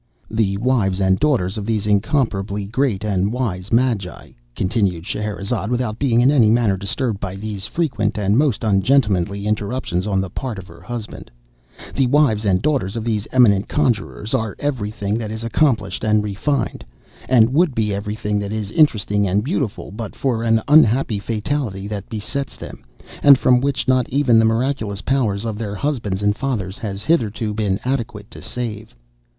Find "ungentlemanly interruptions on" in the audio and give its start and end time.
8.63-10.19